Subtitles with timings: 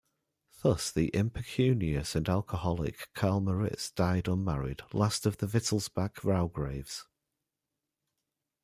[0.63, 7.03] Thus the impecunious and alcoholic Karl-Moritz died unmarried, last of the Wittelsbach raugraves.